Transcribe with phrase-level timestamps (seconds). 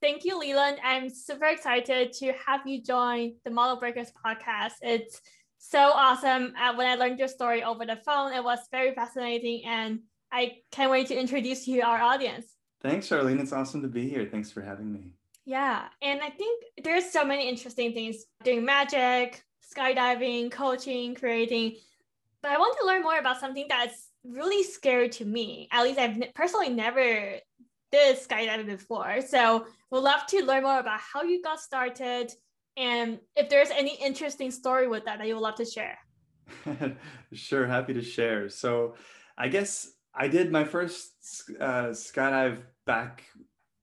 [0.00, 0.78] thank you, Leland.
[0.84, 4.72] I'm super excited to have you join the Model Breakers podcast.
[4.82, 5.20] It's
[5.58, 6.54] so awesome.
[6.60, 10.00] Uh, when I learned your story over the phone, it was very fascinating, and
[10.32, 12.46] I can't wait to introduce you to our audience.
[12.82, 13.40] Thanks, Charlene.
[13.40, 14.26] It's awesome to be here.
[14.30, 15.12] Thanks for having me.
[15.44, 19.42] Yeah, and I think there's so many interesting things doing magic,
[19.74, 21.76] skydiving, coaching, creating.
[22.42, 25.68] But I want to learn more about something that's really scary to me.
[25.72, 27.34] At least I've personally never
[27.92, 29.20] did skydiving before.
[29.20, 32.32] So we'd love to learn more about how you got started
[32.76, 35.98] and if there's any interesting story with that that you would love to share.
[37.32, 38.48] sure, happy to share.
[38.48, 38.94] So
[39.36, 41.12] I guess I did my first
[41.60, 43.24] uh, skydive back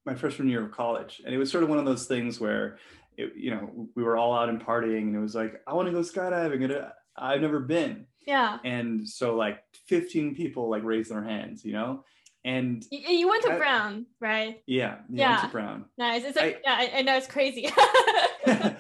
[0.06, 2.78] my freshman year of college, and it was sort of one of those things where,
[3.18, 5.88] it, you know, we were all out and partying, and it was like, I want
[5.88, 8.06] to go skydiving, and I've never been.
[8.26, 8.58] Yeah.
[8.64, 12.04] And so like 15 people like raised their hands, you know,
[12.48, 14.62] and you, you went to I, Brown, right?
[14.66, 15.86] Yeah, yeah, went to Brown.
[15.98, 16.24] Nice.
[16.24, 17.70] It's like, I, yeah, I, I know it's crazy.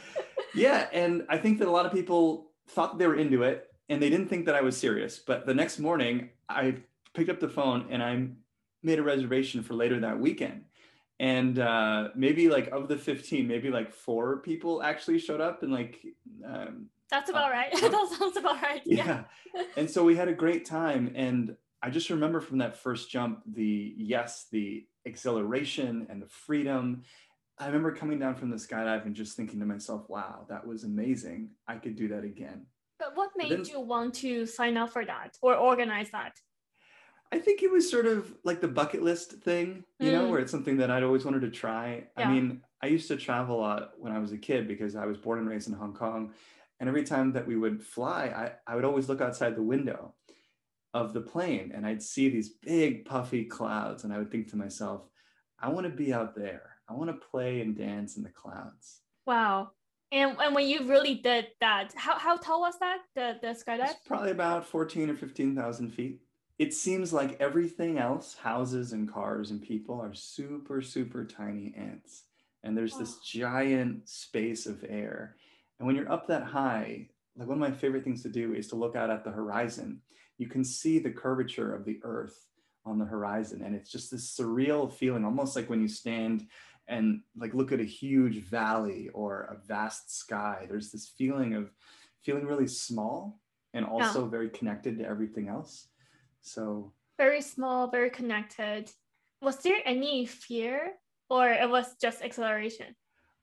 [0.55, 4.01] yeah, and I think that a lot of people thought they were into it, and
[4.01, 5.19] they didn't think that I was serious.
[5.19, 6.77] But the next morning, I
[7.13, 8.27] picked up the phone and I
[8.83, 10.63] made a reservation for later that weekend.
[11.19, 15.73] And uh, maybe like of the 15, maybe like four people actually showed up and
[15.73, 15.99] like
[16.45, 17.71] um, that's about uh, right.
[17.81, 18.81] that sounds about right.
[18.85, 19.23] Yeah.
[19.53, 19.63] yeah.
[19.75, 21.11] and so we had a great time.
[21.15, 27.03] And I just remember from that first jump, the yes, the exhilaration and the freedom.
[27.59, 30.83] I remember coming down from the skydive and just thinking to myself, wow, that was
[30.83, 31.49] amazing.
[31.67, 32.65] I could do that again.
[32.99, 36.33] But what made but then, you want to sign up for that or organize that?
[37.31, 40.13] I think it was sort of like the bucket list thing, you mm.
[40.13, 42.05] know, where it's something that I'd always wanted to try.
[42.17, 42.27] Yeah.
[42.27, 45.05] I mean, I used to travel a lot when I was a kid because I
[45.05, 46.33] was born and raised in Hong Kong.
[46.79, 48.25] And every time that we would fly,
[48.67, 50.13] I, I would always look outside the window
[50.97, 54.57] of the plane and I'd see these big puffy clouds and I would think to
[54.57, 55.03] myself,
[55.59, 56.71] I want to be out there.
[56.89, 59.01] I want to play and dance in the clouds.
[59.25, 59.71] Wow.
[60.11, 63.91] And, and when you really did that, how, how tall was that, the, the skydive?
[63.91, 66.21] It's probably about 14 or 15,000 feet.
[66.57, 72.23] It seems like everything else, houses and cars and people are super, super tiny ants.
[72.63, 75.35] And there's this giant space of air.
[75.77, 78.67] And when you're up that high, like one of my favorite things to do is
[78.69, 80.01] to look out at the horizon
[80.37, 82.47] you can see the curvature of the earth
[82.85, 86.47] on the horizon and it's just this surreal feeling almost like when you stand
[86.87, 91.69] and like look at a huge valley or a vast sky there's this feeling of
[92.23, 93.39] feeling really small
[93.73, 94.29] and also yeah.
[94.29, 95.89] very connected to everything else
[96.41, 98.89] so very small very connected
[99.41, 100.93] was there any fear
[101.29, 102.95] or it was just acceleration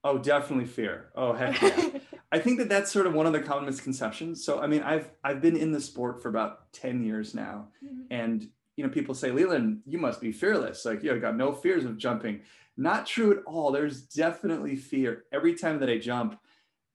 [0.04, 1.10] Oh, definitely fear.
[1.16, 1.88] Oh, heck yeah.
[2.34, 4.44] I think that that's sort of one of the common misconceptions.
[4.44, 8.02] So, I mean, I've I've been in the sport for about ten years now, mm-hmm.
[8.10, 10.84] and you know, people say, Leland, you must be fearless.
[10.84, 12.40] Like, you know, got no fears of jumping.
[12.76, 13.70] Not true at all.
[13.70, 15.26] There's definitely fear.
[15.32, 16.36] Every time that I jump,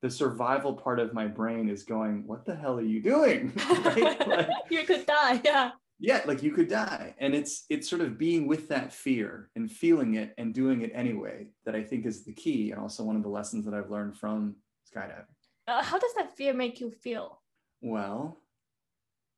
[0.01, 3.53] the survival part of my brain is going, "What the hell are you doing?"
[3.85, 4.19] right?
[4.27, 5.39] Like, you could die.
[5.45, 5.71] Yeah
[6.01, 9.69] yeah like you could die and it's it's sort of being with that fear and
[9.69, 13.17] feeling it and doing it anyway that i think is the key and also one
[13.17, 14.55] of the lessons that i've learned from
[14.93, 15.25] skydiving
[15.69, 17.41] uh, how does that fear make you feel?
[17.81, 18.39] Well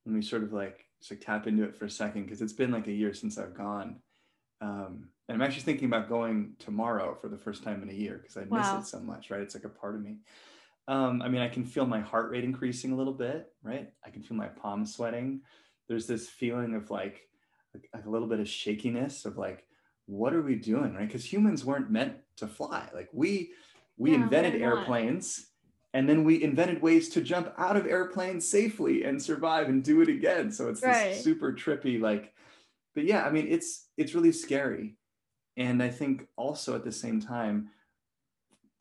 [0.06, 2.54] let me sort of like just like tap into it for a second because it's
[2.54, 4.00] been like a year since i've gone.
[4.62, 8.20] Um, and i'm actually thinking about going tomorrow for the first time in a year
[8.22, 9.42] because i miss it so much right?
[9.42, 10.18] It's like a part of me.
[10.88, 13.90] Um, i mean i can feel my heart rate increasing a little bit right?
[14.06, 15.42] I can feel my palms sweating.
[15.88, 17.22] There's this feeling of like,
[17.74, 19.66] like, a little bit of shakiness of like,
[20.06, 21.08] what are we doing, right?
[21.08, 22.88] Because humans weren't meant to fly.
[22.94, 23.52] Like we
[24.02, 25.52] we yeah, invented airplanes
[25.94, 30.02] and then we invented ways to jump out of airplanes safely and survive and do
[30.02, 30.52] it again.
[30.52, 31.12] So it's right.
[31.12, 32.34] this super trippy, like,
[32.96, 34.98] but yeah, I mean, it's it's really scary.
[35.56, 37.70] And I think also at the same time,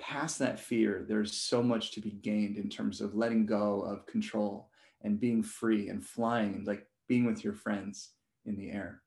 [0.00, 4.06] past that fear, there's so much to be gained in terms of letting go of
[4.06, 4.70] control
[5.02, 8.12] and being free and flying and like being with your friends
[8.46, 9.02] in the air.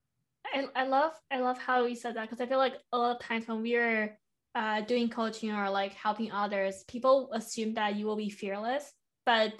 [0.53, 3.15] I, I love I love how you said that because I feel like a lot
[3.15, 4.19] of times when we're
[4.55, 8.91] uh, doing coaching or like helping others, people assume that you will be fearless,
[9.25, 9.53] but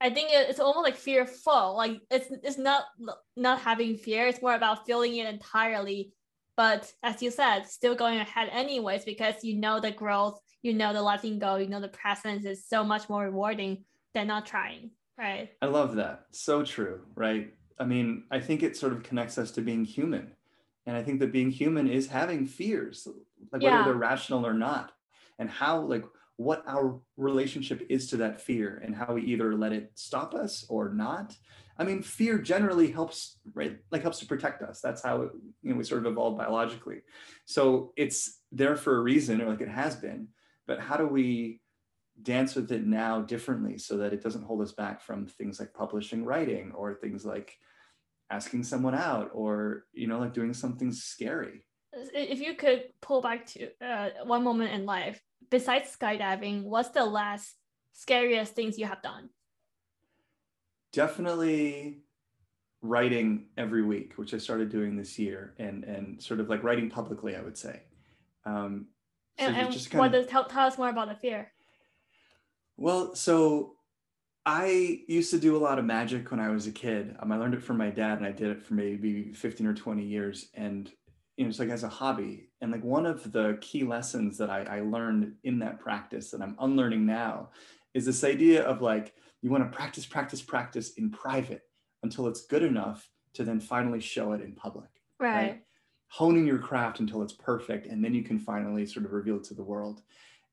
[0.00, 1.76] I think it's almost like fearful.
[1.76, 2.84] Like it's it's not
[3.36, 4.26] not having fear.
[4.26, 6.12] It's more about feeling it entirely.
[6.56, 10.92] But as you said, still going ahead anyways because you know the growth, you know
[10.92, 13.84] the letting go, you know the presence is so much more rewarding
[14.14, 14.90] than not trying.
[15.18, 15.50] Right.
[15.60, 16.24] I love that.
[16.32, 17.02] So true.
[17.14, 17.52] Right.
[17.78, 20.32] I mean, I think it sort of connects us to being human.
[20.86, 23.06] And I think that being human is having fears,
[23.52, 23.78] like yeah.
[23.78, 24.92] whether they're rational or not,
[25.38, 26.04] and how, like,
[26.40, 30.64] what our relationship is to that fear and how we either let it stop us
[30.70, 31.36] or not.
[31.76, 33.76] I mean, fear generally helps, right?
[33.90, 34.80] Like helps to protect us.
[34.80, 35.32] That's how it,
[35.62, 37.02] you know we sort of evolved biologically.
[37.44, 40.28] So it's there for a reason, or like it has been.
[40.66, 41.60] But how do we
[42.22, 45.74] dance with it now differently so that it doesn't hold us back from things like
[45.74, 47.58] publishing writing or things like
[48.30, 51.64] asking someone out or you know like doing something scary.
[51.92, 57.04] If you could pull back to uh, one moment in life besides skydiving what's the
[57.04, 57.56] last
[57.92, 59.30] scariest things you have done?
[60.92, 62.02] Definitely
[62.82, 66.88] writing every week which i started doing this year and and sort of like writing
[66.88, 67.82] publicly i would say.
[68.46, 68.86] Um
[69.38, 71.52] so and, and what of, does tell, tell us more about the fear.
[72.76, 73.76] Well so
[74.52, 77.14] I used to do a lot of magic when I was a kid.
[77.20, 79.74] Um, I learned it from my dad, and I did it for maybe 15 or
[79.74, 80.48] 20 years.
[80.54, 80.90] And
[81.36, 82.50] you know, it's like as a hobby.
[82.60, 86.42] And like one of the key lessons that I, I learned in that practice that
[86.42, 87.50] I'm unlearning now
[87.94, 91.62] is this idea of like you want to practice, practice, practice in private
[92.02, 94.90] until it's good enough to then finally show it in public.
[95.20, 95.34] Right.
[95.34, 95.62] right?
[96.08, 99.44] Honing your craft until it's perfect, and then you can finally sort of reveal it
[99.44, 100.02] to the world.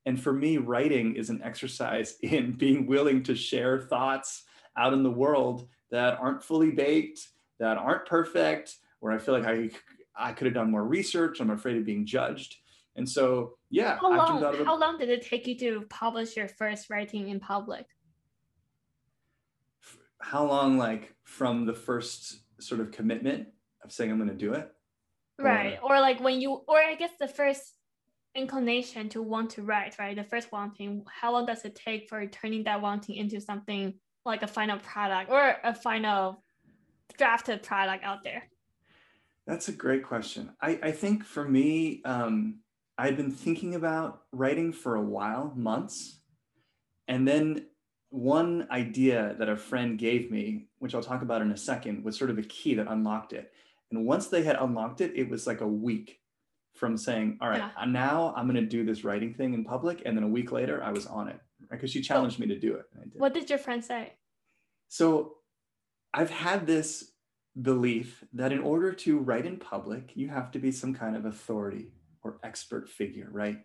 [0.08, 4.44] And for me, writing is an exercise in being willing to share thoughts
[4.74, 7.28] out in the world that aren't fully baked,
[7.58, 9.68] that aren't perfect, where I feel like I,
[10.16, 11.40] I could have done more research.
[11.40, 12.56] I'm afraid of being judged.
[12.96, 13.98] And so, yeah.
[14.00, 17.38] How long, a, how long did it take you to publish your first writing in
[17.38, 17.84] public?
[20.22, 23.48] How long, like from the first sort of commitment
[23.84, 24.72] of saying I'm going to do it?
[25.38, 25.78] Right.
[25.82, 27.74] Or, or like when you, or I guess the first
[28.34, 30.16] inclination to want to write, right?
[30.16, 33.94] The first wanting, how long does it take for turning that wanting into something
[34.24, 36.42] like a final product or a final
[37.16, 38.44] drafted product out there?
[39.46, 40.50] That's a great question.
[40.60, 42.60] I, I think for me, um,
[42.98, 46.20] I'd been thinking about writing for a while, months.
[47.06, 47.66] And then
[48.10, 52.18] one idea that a friend gave me, which I'll talk about in a second, was
[52.18, 53.52] sort of a key that unlocked it.
[53.90, 56.17] And once they had unlocked it, it was like a week
[56.78, 57.70] from saying, all right, yeah.
[57.76, 60.02] Uh, now I'm going to do this writing thing in public.
[60.06, 61.40] And then a week later, I was on it
[61.70, 62.86] because she challenged me to do it.
[63.12, 63.20] Did.
[63.20, 64.14] What did your friend say?
[64.88, 65.34] So
[66.14, 67.12] I've had this
[67.60, 71.24] belief that in order to write in public, you have to be some kind of
[71.24, 71.92] authority
[72.22, 73.58] or expert figure, right?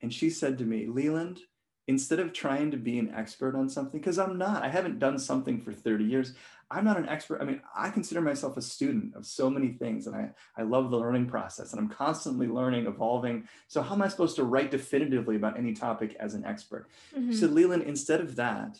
[0.00, 1.40] And she said to me, Leland,
[1.86, 5.18] instead of trying to be an expert on something, because I'm not, I haven't done
[5.18, 6.34] something for 30 years.
[6.70, 7.40] I'm not an expert.
[7.40, 10.90] I mean, I consider myself a student of so many things, and I, I love
[10.90, 13.48] the learning process, and I'm constantly learning, evolving.
[13.68, 16.88] So, how am I supposed to write definitively about any topic as an expert?
[17.16, 17.32] Mm-hmm.
[17.32, 18.78] So, Leland, instead of that,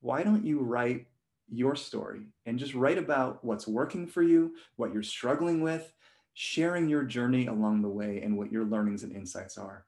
[0.00, 1.06] why don't you write
[1.48, 5.92] your story and just write about what's working for you, what you're struggling with,
[6.34, 9.86] sharing your journey along the way, and what your learnings and insights are?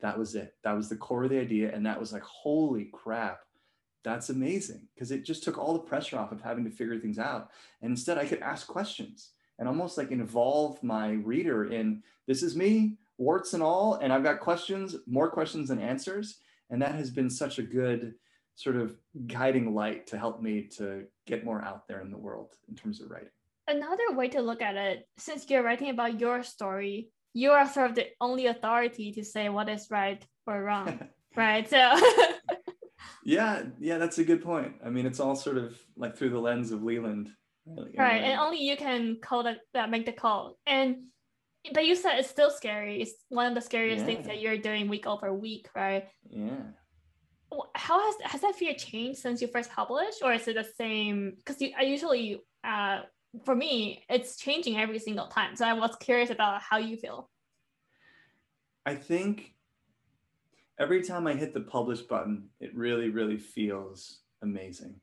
[0.00, 0.54] That was it.
[0.64, 1.74] That was the core of the idea.
[1.74, 3.40] And that was like, holy crap
[4.04, 7.18] that's amazing because it just took all the pressure off of having to figure things
[7.18, 7.50] out.
[7.82, 12.54] And instead, I could ask questions and almost like involve my reader in this is
[12.54, 16.38] me, warts and all, and I've got questions, more questions than answers.
[16.70, 18.14] And that has been such a good
[18.56, 18.96] sort of
[19.26, 23.00] guiding light to help me to get more out there in the world in terms
[23.00, 23.28] of writing.
[23.66, 27.90] Another way to look at it, since you're writing about your story, you are sort
[27.90, 31.00] of the only authority to say what is right or wrong,
[31.36, 31.68] right?
[31.68, 31.78] So
[33.24, 34.74] yeah, yeah, that's a good point.
[34.84, 37.30] I mean, it's all sort of like through the lens of Leland.
[37.66, 40.58] Right, and only you can call that, that make the call.
[40.66, 40.96] And
[41.72, 43.00] but you said it's still scary.
[43.00, 44.06] It's one of the scariest yeah.
[44.06, 46.06] things that you're doing week over week, right?
[46.28, 46.60] Yeah.
[47.74, 51.34] How has has that fear changed since you first published, or is it the same?
[51.36, 53.02] Because I usually, uh,
[53.44, 55.56] for me, it's changing every single time.
[55.56, 57.30] So I was curious about how you feel.
[58.84, 59.53] I think
[60.78, 64.96] every time I hit the publish button, it really, really feels amazing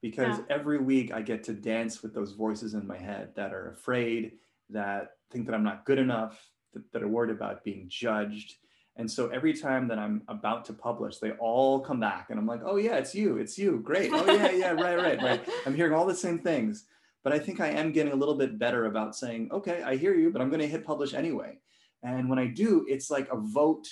[0.00, 0.44] because yeah.
[0.50, 4.32] every week I get to dance with those voices in my head that are afraid,
[4.70, 6.38] that think that I'm not good enough,
[6.72, 8.54] that, that are worried about being judged.
[8.96, 12.46] And so every time that I'm about to publish, they all come back and I'm
[12.46, 14.10] like, oh yeah, it's you, it's you, great.
[14.12, 15.48] Oh yeah, yeah, right, right, right.
[15.66, 16.84] I'm hearing all the same things.
[17.24, 20.14] But I think I am getting a little bit better about saying, okay, I hear
[20.14, 21.58] you, but I'm going to hit publish anyway.
[22.02, 23.88] And when I do, it's like a vote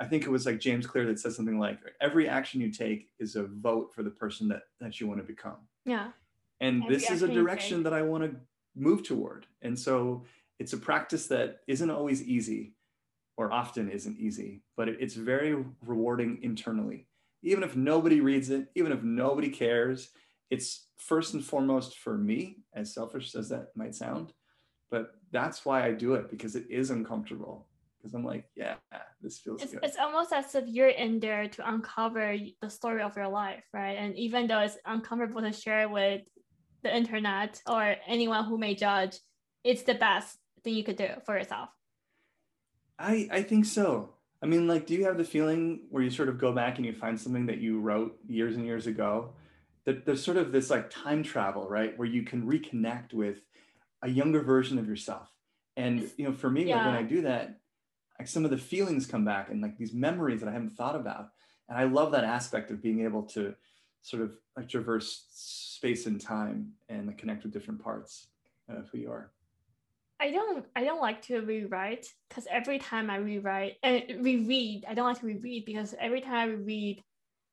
[0.00, 3.08] I think it was like James Clear that said something like every action you take
[3.18, 5.58] is a vote for the person that that you want to become.
[5.84, 6.08] Yeah.
[6.60, 8.36] And every this is a direction that I want to
[8.76, 9.46] move toward.
[9.62, 10.24] And so
[10.58, 12.74] it's a practice that isn't always easy
[13.36, 17.06] or often isn't easy, but it, it's very rewarding internally.
[17.42, 20.10] Even if nobody reads it, even if nobody cares,
[20.50, 24.32] it's first and foremost for me, as selfish as that might sound,
[24.90, 27.66] but that's why I do it because it is uncomfortable
[27.98, 28.74] because I'm like, yeah,
[29.20, 29.84] this feels it's, good.
[29.84, 33.96] It's almost as if you're in there to uncover the story of your life, right?
[33.98, 36.22] And even though it's uncomfortable to share with
[36.82, 39.18] the internet or anyone who may judge,
[39.64, 41.70] it's the best thing you could do for yourself.
[42.98, 44.14] I I think so.
[44.42, 46.86] I mean, like, do you have the feeling where you sort of go back and
[46.86, 49.30] you find something that you wrote years and years ago?
[49.84, 51.98] That there's sort of this like time travel, right?
[51.98, 53.38] Where you can reconnect with
[54.02, 55.28] a younger version of yourself.
[55.76, 56.76] And you know, for me, yeah.
[56.76, 57.57] like when I do that,
[58.18, 60.96] like some of the feelings come back and like these memories that I haven't thought
[60.96, 61.28] about.
[61.68, 63.54] And I love that aspect of being able to
[64.02, 68.28] sort of like traverse space and time and like, connect with different parts
[68.68, 69.30] of who you are.
[70.20, 74.84] I don't I don't like to rewrite because every time I rewrite and uh, reread,
[74.88, 77.04] I don't like to reread because every time I reread,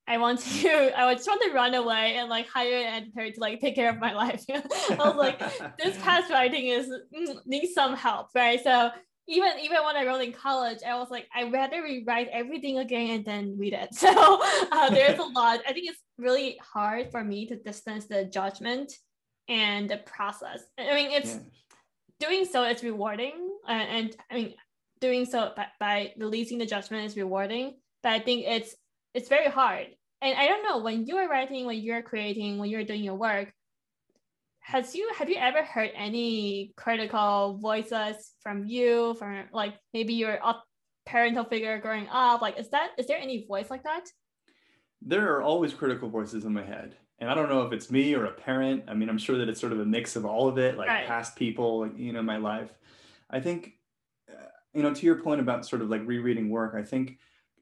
[0.08, 3.40] I want to I just want to run away and like hire an editor to
[3.40, 4.44] like take care of my life.
[4.50, 5.40] I was like,
[5.78, 8.60] this past writing is mm, needs some help, right?
[8.64, 8.90] So
[9.28, 12.78] even even when I wrote in college, I was like, I would rather rewrite everything
[12.78, 13.90] again and then read it.
[13.96, 15.62] So uh, there's a lot.
[15.68, 18.94] I think it's really hard for me to distance the judgment
[19.48, 20.62] and the process.
[20.78, 21.40] I mean, it's yeah.
[22.20, 23.34] doing so is rewarding,
[23.68, 24.54] uh, and I mean,
[25.02, 27.78] doing so by, by releasing the judgment is rewarding.
[28.04, 28.76] But I think it's
[29.14, 29.88] it's very hard.
[30.22, 33.52] And I don't know when you're writing, when you're creating, when you're doing your work,
[34.66, 40.40] has you have you ever heard any critical voices from you from like maybe your
[41.06, 42.42] parental figure growing up?
[42.42, 44.06] Like is that is there any voice like that?
[45.04, 46.96] There are always critical voices in my head.
[47.20, 48.86] And i don't know if it's me or a parent.
[48.88, 50.88] I mean i'm sure that it's sort of a mix of all of it like
[50.88, 51.06] right.
[51.06, 52.72] past people you know my life.
[53.30, 53.74] I think
[54.28, 57.18] uh, you know to your point about sort of like rereading work i think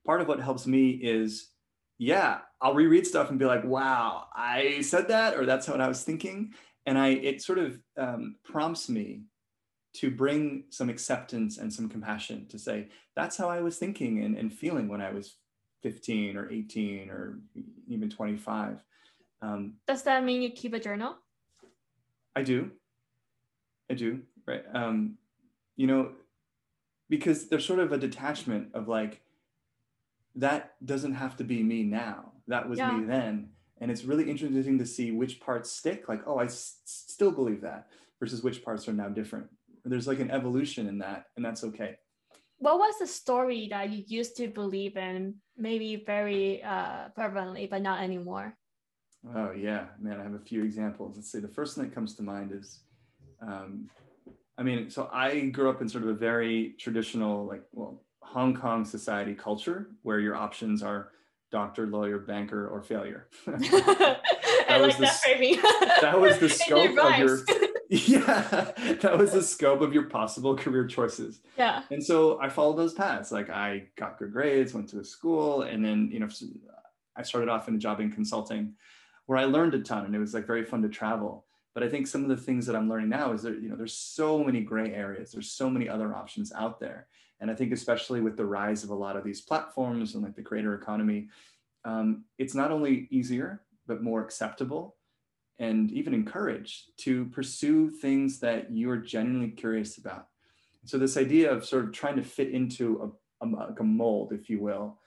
[0.05, 1.50] part of what helps me is
[1.98, 5.88] yeah i'll reread stuff and be like wow i said that or that's what i
[5.88, 6.53] was thinking
[6.86, 9.24] and I it sort of um, prompts me
[9.96, 14.36] to bring some acceptance and some compassion to say that's how I was thinking and,
[14.36, 15.36] and feeling when I was
[15.84, 17.40] 15 or 18 or
[17.88, 18.78] even 25.
[19.42, 21.18] Um, Does that mean you keep a journal?
[22.36, 22.72] I do.
[23.90, 24.22] I do.
[24.48, 24.63] Right.
[24.74, 25.18] Um,
[25.75, 26.12] you know,
[27.10, 29.22] because there's sort of a detachment of like,
[30.36, 32.32] that doesn't have to be me now.
[32.48, 32.92] That was yeah.
[32.92, 33.50] me then
[33.82, 37.62] and it's really interesting to see which parts stick like oh I s- still believe
[37.62, 37.88] that
[38.20, 39.48] versus which parts are now different.
[39.86, 41.98] There's like an evolution in that and that's okay.
[42.60, 47.82] What was the story that you used to believe in maybe very uh, fervently but
[47.82, 48.56] not anymore?
[49.36, 49.88] Oh yeah.
[50.00, 51.15] Man i have a few examples.
[51.15, 51.39] Let's see.
[51.39, 52.80] The first thing that comes to mind is
[53.42, 53.89] um,
[54.58, 58.56] i mean so i grew up in sort of a very traditional like well hong
[58.56, 61.10] kong society culture where your options are
[61.53, 63.27] doctor, lawyer, banker, or failure.
[63.45, 64.19] that
[64.67, 65.62] I like the, that framing.
[66.01, 67.39] that was the scope of your
[67.89, 71.41] yeah, that was the scope of your possible career choices.
[71.60, 71.83] Yeah.
[71.91, 73.31] And so I followed those paths.
[73.31, 76.27] Like I got good grades, went to a school, and then you know
[77.15, 78.74] I started off in a job in consulting
[79.27, 81.45] where I learned a ton and it was like very fun to travel.
[81.75, 83.75] But I think some of the things that I'm learning now is that you know
[83.75, 85.31] there's so many gray areas.
[85.31, 87.07] There's so many other options out there.
[87.40, 90.36] And I think especially with the rise of a lot of these platforms and like
[90.36, 91.28] the creator economy,
[91.86, 94.96] um, it's not only easier, but more acceptable
[95.60, 100.28] and even encouraged to pursue things that you are genuinely curious about.
[100.86, 104.34] So this idea of sort of trying to fit into a, a, like a mold,
[104.34, 105.00] if you will,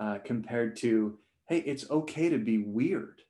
[0.00, 3.22] uh, compared to, hey, it's okay to be weird.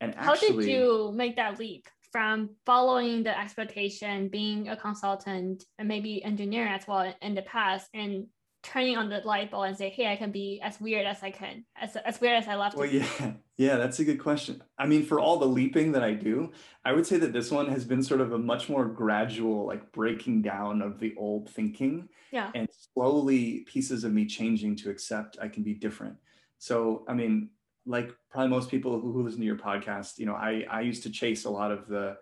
[0.00, 1.88] And actually, how did you make that leap?
[2.12, 7.88] From following the expectation, being a consultant and maybe engineer as well in the past,
[7.94, 8.26] and
[8.62, 11.30] turning on the light bulb and say, "Hey, I can be as weird as I
[11.30, 14.62] can, as as weird as I love to." Well, yeah, yeah, that's a good question.
[14.78, 16.52] I mean, for all the leaping that I do,
[16.84, 19.92] I would say that this one has been sort of a much more gradual, like
[19.92, 25.38] breaking down of the old thinking, yeah, and slowly pieces of me changing to accept
[25.40, 26.16] I can be different.
[26.58, 27.50] So, I mean,
[27.86, 31.10] like probably most people who, listen to your podcast, you know, I, I used to
[31.10, 32.16] chase a lot of the,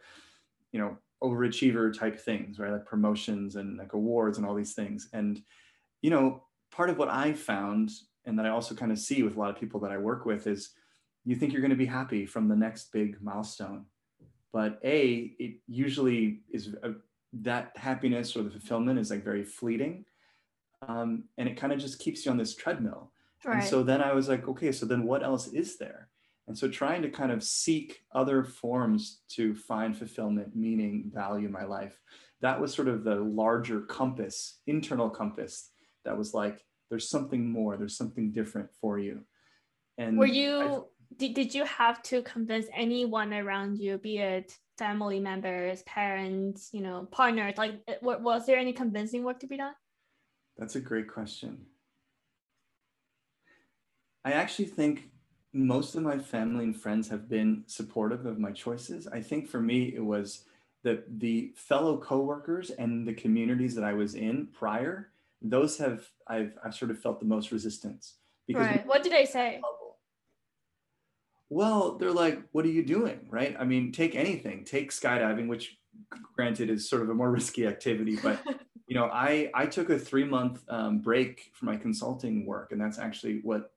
[0.72, 2.72] you know, overachiever type things, right?
[2.72, 5.08] Like promotions and like awards and all these things.
[5.12, 5.42] And,
[6.00, 7.90] you know, part of what I found
[8.24, 10.24] and that I also kind of see with a lot of people that I work
[10.24, 10.70] with is
[11.24, 13.86] you think you're going to be happy from the next big milestone.
[14.52, 16.92] But A, it usually is a,
[17.32, 20.04] that happiness or the fulfillment is like very fleeting.
[20.86, 23.10] Um, and it kind of just keeps you on this treadmill
[23.44, 23.60] Right.
[23.60, 26.08] And so then I was like, okay, so then what else is there?
[26.48, 31.52] And so trying to kind of seek other forms to find fulfillment, meaning, value in
[31.52, 32.00] my life,
[32.40, 35.70] that was sort of the larger compass, internal compass
[36.04, 39.24] that was like, there's something more, there's something different for you.
[39.98, 40.78] And were you, I,
[41.18, 46.80] did, did you have to convince anyone around you, be it family members, parents, you
[46.80, 49.74] know, partners, like eh, was there any convincing work to be done?
[50.56, 51.58] That's a great question.
[54.28, 55.08] I actually think
[55.54, 59.06] most of my family and friends have been supportive of my choices.
[59.06, 60.44] I think for me, it was
[60.82, 65.08] the the fellow coworkers and the communities that I was in prior
[65.40, 68.16] those have I've I've sort of felt the most resistance.
[68.46, 68.86] Because right.
[68.86, 69.62] What did I say?
[71.48, 73.28] Well, they're like, what are you doing?
[73.30, 73.56] Right.
[73.58, 75.78] I mean, take anything, take skydiving, which
[76.34, 78.42] granted is sort of a more risky activity, but
[78.88, 82.80] you know, I I took a three month um, break from my consulting work, and
[82.80, 83.72] that's actually what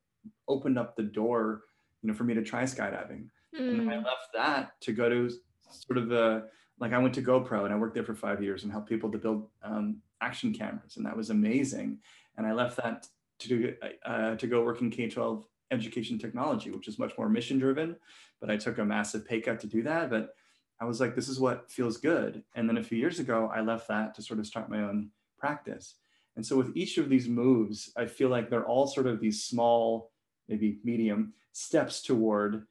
[0.47, 1.63] opened up the door,
[2.01, 3.27] you know, for me to try skydiving.
[3.55, 3.79] Mm.
[3.79, 4.05] And I hmm.
[4.05, 5.29] left that to go to
[5.69, 6.47] sort of the
[6.79, 9.11] like I went to GoPro and I worked there for five years and helped people
[9.11, 11.99] to build um, action cameras, and that was amazing.
[12.37, 13.07] And I left that
[13.39, 13.75] to do
[14.05, 17.95] uh, to go work in K twelve education technology, which is much more mission driven.
[18.39, 20.09] But I took a massive pay cut to do that.
[20.09, 20.33] But
[20.79, 22.43] I was like, this is what feels good.
[22.55, 25.11] And then a few years ago, I left that to sort of start my own
[25.37, 25.95] practice.
[26.35, 29.43] And so with each of these moves, I feel like they're all sort of these
[29.43, 30.10] small,
[30.51, 32.67] maybe medium steps toward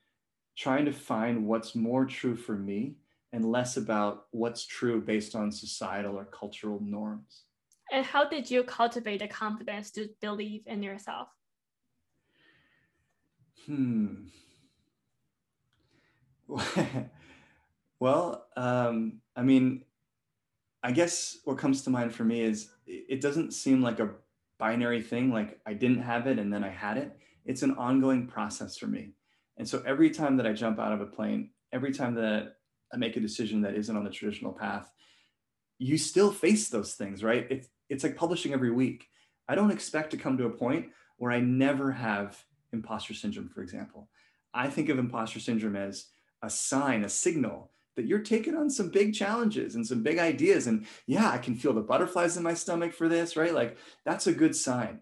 [0.57, 2.97] trying to find what's more true for me
[3.33, 7.45] and less about what's true based on societal or cultural norms.
[7.93, 11.29] And how did you cultivate the confidence to believe in yourself?
[13.67, 14.27] Hmm.
[18.01, 19.85] Well, um, I mean,
[20.83, 24.13] I guess what comes to mind for me is it doesn't seem like a
[24.59, 27.17] binary thing, like I didn't have it and then I had it.
[27.50, 29.11] It's an ongoing process for me.
[29.57, 32.54] And so every time that I jump out of a plane, every time that
[32.95, 34.88] I make a decision that isn't on the traditional path,
[35.76, 37.49] you still face those things, right?
[37.50, 39.09] It's, it's like publishing every week.
[39.49, 42.40] I don't expect to come to a point where I never have
[42.73, 44.09] imposter syndrome, for example.
[44.54, 46.07] I think of imposter syndrome as
[46.45, 50.69] a sign, a signal that you're taking on some big challenges and some big ideas.
[50.69, 53.52] And yeah, I can feel the butterflies in my stomach for this, right?
[53.52, 55.00] Like that's a good sign.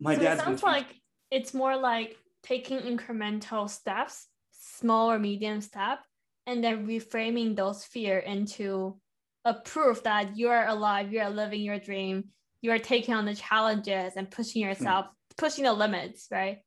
[0.00, 0.96] My so dad sounds like
[1.32, 6.00] it's more like taking incremental steps, small or medium step,
[6.46, 9.00] and then reframing those fear into
[9.44, 12.24] a proof that you are alive, you are living your dream,
[12.60, 14.68] you are taking on the challenges and pushing hmm.
[14.68, 15.06] yourself,
[15.38, 16.58] pushing the limits, right?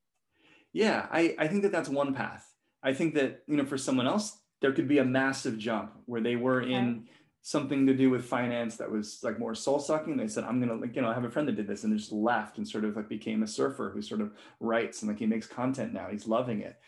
[0.74, 2.45] Yeah, I, I think that that's one path.
[2.84, 6.21] I think that, you know, for someone else, there could be a massive jump where
[6.21, 7.06] they were in
[7.45, 10.17] something to do with finance that was like more soul sucking.
[10.17, 11.95] They said, I'm gonna like, you know, I have a friend that did this and
[11.95, 15.19] just left and sort of like became a surfer who sort of writes and like
[15.19, 16.08] he makes content now.
[16.10, 16.79] He's loving it.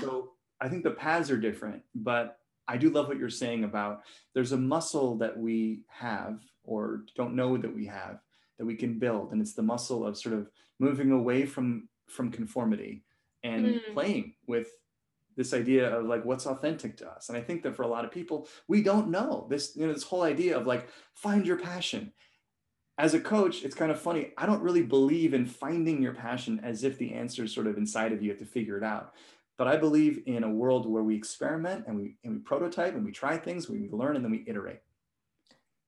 [0.00, 4.04] so I think the paths are different, but I do love what you're saying about
[4.32, 8.20] there's a muscle that we have or don't know that we have
[8.56, 9.32] that we can build.
[9.32, 10.48] And it's the muscle of sort of
[10.80, 13.04] moving away from from conformity
[13.44, 13.92] and mm.
[13.92, 14.68] playing with
[15.36, 17.28] this idea of like what's authentic to us.
[17.28, 19.92] And i think that for a lot of people we don't know this you know
[19.92, 22.12] this whole idea of like find your passion.
[22.98, 26.60] As a coach it's kind of funny i don't really believe in finding your passion
[26.64, 28.84] as if the answer is sort of inside of you, you have to figure it
[28.84, 29.14] out.
[29.58, 33.04] But i believe in a world where we experiment and we and we prototype and
[33.04, 34.80] we try things we learn and then we iterate.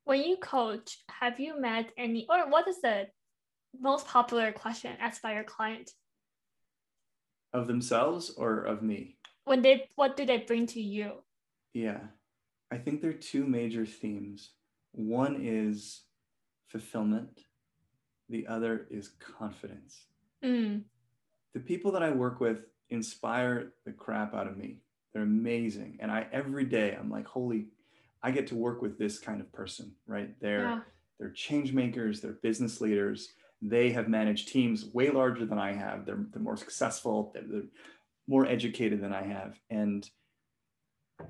[0.04, 3.08] When you coach have you met any or what is the
[3.78, 5.90] most popular question asked by your client?
[7.54, 9.17] Of themselves or of me
[9.48, 11.22] when they what do they bring to you?
[11.72, 12.00] Yeah.
[12.70, 14.50] I think there are two major themes.
[14.92, 16.02] One is
[16.68, 17.44] fulfillment.
[18.28, 20.04] The other is confidence.
[20.44, 20.82] Mm.
[21.52, 24.76] the people that i work with inspire the crap out of me.
[25.12, 25.98] They're amazing.
[26.00, 27.66] And i every day i'm like holy
[28.22, 30.30] i get to work with this kind of person right?
[30.40, 30.80] They're yeah.
[31.18, 33.32] they're change makers they're business leaders.
[33.60, 36.06] They have managed teams way larger than i have.
[36.06, 37.32] They're, they're more successful.
[37.34, 37.70] They're, they're
[38.28, 39.58] more educated than I have.
[39.70, 40.08] And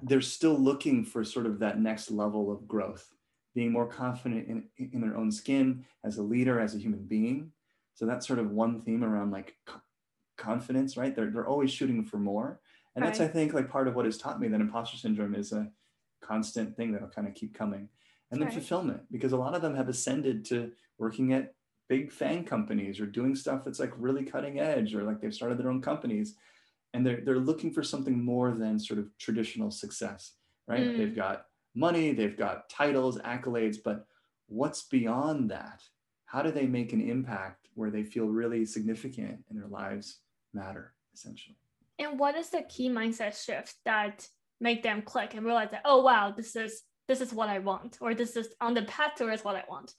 [0.02, 3.08] they're still looking for sort of that next level of growth,
[3.54, 7.52] being more confident in, in their own skin as a leader, as a human being.
[7.94, 9.56] So that's sort of one theme around like
[10.36, 11.14] confidence, right?
[11.14, 12.60] They're, they're always shooting for more.
[12.94, 13.08] And right.
[13.08, 15.70] that's, I think, like part of what has taught me that imposter syndrome is a
[16.20, 17.88] constant thing that'll kind of keep coming.
[18.30, 18.54] And then right.
[18.54, 21.54] fulfillment, because a lot of them have ascended to working at
[21.88, 25.58] big FAANG companies or doing stuff that's like really cutting edge or like they've started
[25.58, 26.34] their own companies
[26.94, 30.32] and they're they're looking for something more than sort of traditional success
[30.66, 30.80] right?
[30.80, 30.98] Mm.
[30.98, 34.06] they've got money they've got titles accolades but
[34.48, 35.82] what's beyond that?
[36.24, 40.20] How do they make an impact where they feel really significant and their lives
[40.52, 41.56] matter essentially?
[41.98, 44.26] And what is the key mindset shift that
[44.60, 47.96] make them click and realize that oh wow this is this is what i want
[48.00, 49.94] or this is on the path towards what i want?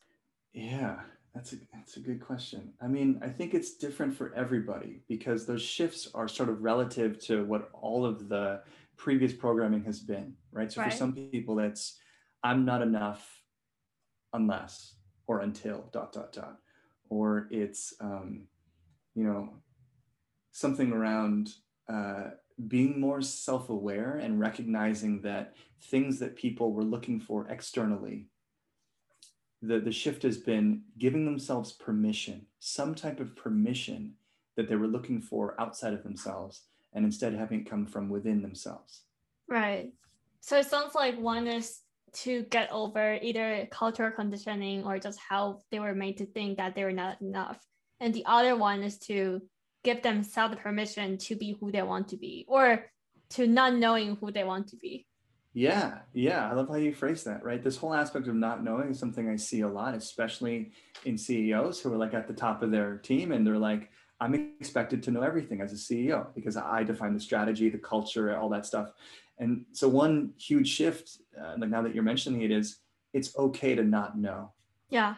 [0.54, 1.00] Yeah
[1.40, 2.74] that's a that's a good question.
[2.82, 7.18] I mean, I think it's different for everybody because those shifts are sort of relative
[7.28, 8.62] to what all of the
[8.98, 10.70] previous programming has been, right?
[10.70, 10.92] So right.
[10.92, 11.98] for some people, it's
[12.44, 13.42] I'm not enough
[14.34, 14.96] unless
[15.28, 16.58] or until dot dot dot,
[17.10, 18.48] or it's um,
[19.16, 19.54] you know
[20.52, 21.52] something around
[21.88, 22.32] uh,
[22.68, 28.26] being more self-aware and recognizing that things that people were looking for externally
[29.62, 34.14] the, the shift has been giving themselves permission, some type of permission
[34.56, 38.42] that they were looking for outside of themselves, and instead having it come from within
[38.42, 39.04] themselves.
[39.48, 39.92] Right.
[40.42, 41.80] So it sounds like one is
[42.12, 46.76] to get over either cultural conditioning or just how they were made to think that
[46.76, 47.60] they were not enough.
[48.00, 49.42] And the other one is to
[49.84, 52.86] give themselves the permission to be who they want to be or
[53.32, 55.06] to not knowing who they want to be.
[55.60, 56.50] Yeah, yeah.
[56.50, 57.62] I love how you phrase that, right?
[57.62, 60.72] This whole aspect of not knowing is something I see a lot, especially
[61.04, 63.90] in CEOs who are like at the top of their team and they're like,
[64.22, 68.38] I'm expected to know everything as a CEO because I define the strategy, the culture,
[68.38, 68.94] all that stuff.
[69.38, 72.78] And so one huge shift, uh, like now that you're mentioning it, is
[73.12, 74.54] it's okay to not know.
[74.90, 75.16] Yeah.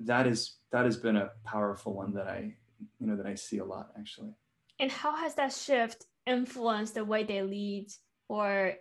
[0.00, 2.54] That is that has been a powerful one that I,
[3.00, 4.34] you know, that I see a lot actually.
[4.78, 7.90] And how has that shift influenced the way they lead
[8.28, 8.74] or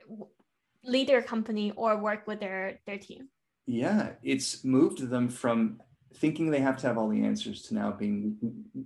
[0.84, 3.30] lead their company or work with their their team?
[3.66, 5.82] Yeah, it's moved them from
[6.16, 8.38] thinking they have to have all the answers to now being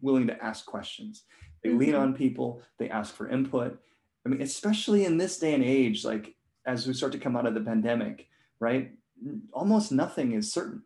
[0.01, 1.23] willing to ask questions.
[1.63, 1.79] They mm-hmm.
[1.79, 3.79] lean on people, they ask for input.
[4.25, 7.47] I mean, especially in this day and age, like as we start to come out
[7.47, 8.27] of the pandemic,
[8.59, 8.91] right?
[9.53, 10.83] Almost nothing is certain.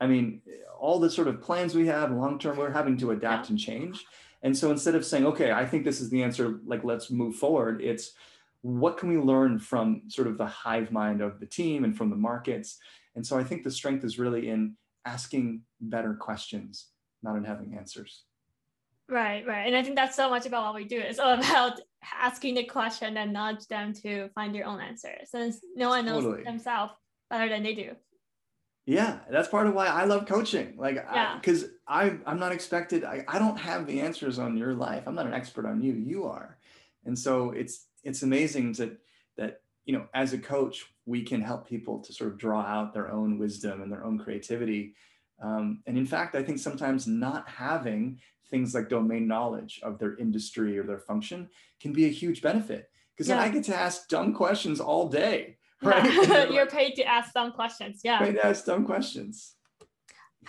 [0.00, 0.42] I mean,
[0.78, 3.50] all the sort of plans we have long term, we're having to adapt yeah.
[3.50, 4.04] and change.
[4.42, 7.36] And so instead of saying, okay, I think this is the answer, like let's move
[7.36, 8.12] forward, it's
[8.62, 12.10] what can we learn from sort of the hive mind of the team and from
[12.10, 12.78] the markets?
[13.14, 16.86] And so I think the strength is really in asking better questions,
[17.22, 18.24] not in having answers.
[19.08, 19.66] Right, right.
[19.66, 20.98] And I think that's so much about what we do.
[20.98, 21.80] It's all about
[22.18, 26.22] asking the question and nudge them to find their own answer since no one knows
[26.22, 26.44] totally.
[26.44, 26.94] themselves
[27.30, 27.90] better than they do.
[28.86, 30.74] Yeah, that's part of why I love coaching.
[30.76, 31.36] Like, yeah.
[31.36, 35.04] because I, I, I'm not expected, I, I don't have the answers on your life.
[35.06, 36.58] I'm not an expert on you, you are.
[37.04, 38.98] And so it's, it's amazing that,
[39.36, 42.94] that, you know, as a coach, we can help people to sort of draw out
[42.94, 44.94] their own wisdom and their own creativity.
[45.42, 50.16] Um, and in fact, I think sometimes not having things like domain knowledge of their
[50.16, 51.48] industry or their function
[51.80, 53.36] can be a huge benefit because yeah.
[53.36, 55.56] then I get to ask dumb questions all day.
[55.82, 56.04] Right?
[56.04, 56.44] Yeah.
[56.50, 58.02] You're like, paid to ask dumb questions.
[58.04, 58.18] Yeah.
[58.18, 59.54] Paid to ask dumb questions.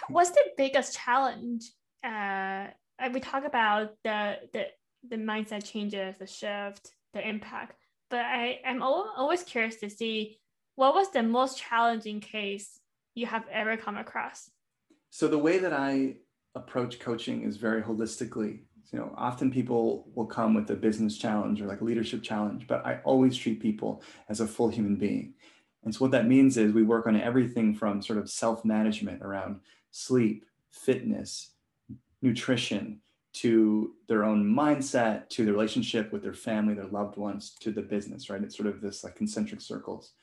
[0.09, 1.63] What's the biggest challenge?
[2.03, 2.67] Uh,
[3.13, 4.67] we talk about the the
[5.09, 7.77] the mindset changes, the shift, the impact.
[8.09, 10.39] But I, I'm always curious to see
[10.75, 12.79] what was the most challenging case
[13.15, 14.49] you have ever come across?
[15.09, 16.15] So the way that I
[16.55, 18.61] approach coaching is very holistically.
[18.91, 22.67] You know, often people will come with a business challenge or like a leadership challenge,
[22.67, 25.33] but I always treat people as a full human being.
[25.83, 29.61] And so what that means is we work on everything from sort of self-management around
[29.91, 31.51] sleep, fitness,
[32.21, 33.01] nutrition,
[33.33, 37.81] to their own mindset, to the relationship with their family, their loved ones, to the
[37.81, 38.43] business, right?
[38.43, 40.13] It's sort of this like concentric circles.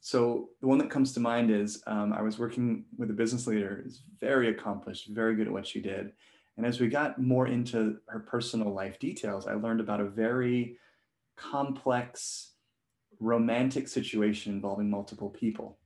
[0.00, 3.46] So the one that comes to mind is um, I was working with a business
[3.46, 6.12] leader, is very accomplished, very good at what she did.
[6.56, 10.76] And as we got more into her personal life details, I learned about a very
[11.36, 12.50] complex
[13.20, 15.78] romantic situation involving multiple people.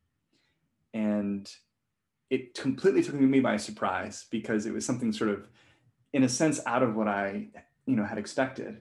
[0.95, 1.49] And
[2.31, 5.49] it completely took me by surprise because it was something sort of,
[6.17, 7.49] in a sense, out of what I,
[7.85, 8.81] you know, had expected.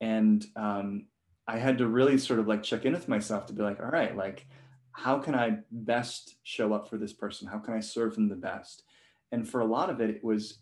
[0.00, 1.06] And um,
[1.48, 3.90] I had to really sort of like check in with myself to be like, all
[3.90, 4.46] right, like
[4.92, 7.48] how can I best show up for this person?
[7.48, 8.84] How can I serve them the best?
[9.32, 10.58] And for a lot of it, it was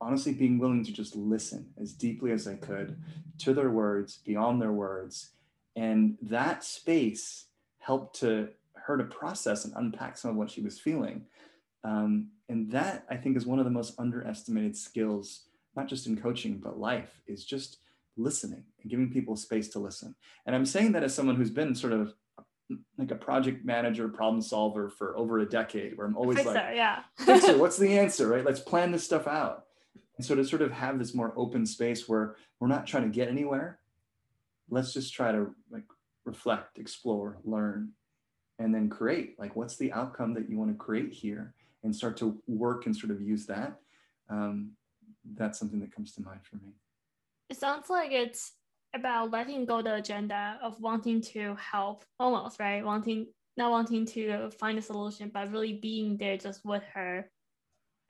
[0.00, 2.96] honestly being willing to just listen as deeply as I could
[3.38, 5.30] to their words, beyond their words.
[5.74, 7.46] And that space
[7.80, 11.26] helped to her to process and unpack some of what she was feeling.
[11.82, 15.47] Um, and that I think is one of the most underestimated skills,
[15.78, 17.78] not just in coaching, but life, is just
[18.16, 20.14] listening and giving people space to listen.
[20.44, 22.14] And I'm saying that as someone who's been sort of
[22.98, 26.74] like a project manager, problem solver for over a decade, where I'm always Fixer, like,
[26.74, 27.02] yeah.
[27.16, 28.44] Fixer, what's the answer, right?
[28.44, 29.66] Let's plan this stuff out.
[30.16, 33.08] And so to sort of have this more open space where we're not trying to
[33.08, 33.78] get anywhere,
[34.68, 35.84] let's just try to like
[36.24, 37.92] reflect, explore, learn,
[38.58, 39.38] and then create.
[39.38, 42.96] Like, what's the outcome that you want to create here, and start to work and
[42.96, 43.78] sort of use that.
[44.28, 44.72] Um,
[45.34, 46.72] that's something that comes to mind for me.
[47.48, 48.52] It sounds like it's
[48.94, 52.84] about letting go the agenda of wanting to help almost right?
[52.84, 57.28] Wanting not wanting to find a solution but really being there just with her.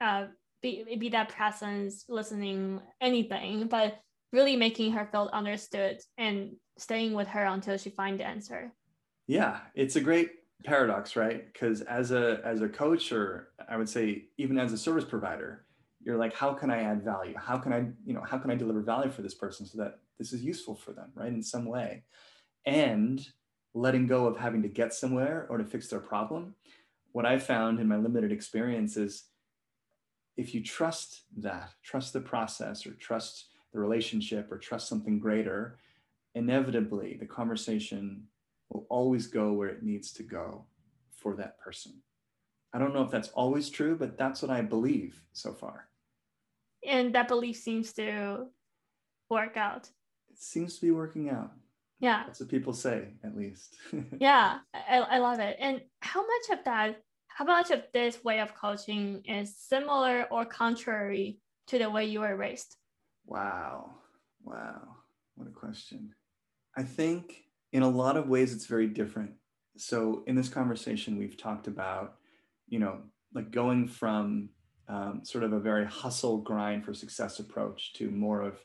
[0.01, 0.27] Uh
[0.61, 3.99] be, be that presence listening anything but
[4.33, 8.71] really making her feel understood and staying with her until she finds the answer.
[9.27, 10.31] Yeah it's a great
[10.63, 11.51] paradox right?
[11.51, 15.65] Because as a as a coach or i would say even as a service provider
[16.01, 18.55] you're like how can i add value how can i you know how can i
[18.55, 21.65] deliver value for this person so that this is useful for them, right, in some
[21.65, 22.03] way.
[22.65, 23.25] And
[23.73, 26.53] letting go of having to get somewhere or to fix their problem.
[27.11, 29.29] what I found in my limited experience is
[30.37, 35.79] if you trust that, trust the process or trust the relationship or trust something greater,
[36.35, 38.25] inevitably the conversation
[38.69, 40.65] will always go where it needs to go
[41.11, 41.93] for that person.
[42.73, 45.87] I don't know if that's always true, but that's what I believe so far.
[46.87, 48.47] And that belief seems to
[49.29, 49.89] work out.
[50.29, 51.51] It seems to be working out.
[51.99, 52.23] Yeah.
[52.25, 53.75] That's what people say, at least.
[54.19, 55.57] yeah, I, I love it.
[55.59, 60.45] And how much of that, how much of this way of coaching is similar or
[60.45, 62.77] contrary to the way you were raised?
[63.25, 63.91] Wow.
[64.43, 64.95] Wow.
[65.35, 66.13] What a question.
[66.77, 69.31] I think in a lot of ways it's very different.
[69.77, 72.15] So in this conversation, we've talked about,
[72.69, 72.99] you know,
[73.33, 74.49] like going from
[74.87, 78.57] um, sort of a very hustle grind for success approach to more of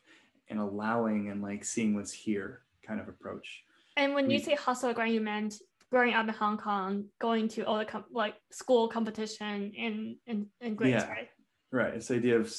[0.49, 3.65] an allowing and like seeing what's here kind of approach.
[3.97, 7.49] And when we, you say hustle grind, you meant growing up in Hong Kong, going
[7.49, 11.31] to all the com- like school competition in in, in grades, yeah, right?
[11.71, 11.95] Right.
[11.95, 12.53] It's the idea of